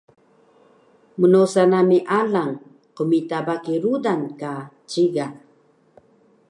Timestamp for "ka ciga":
4.39-5.25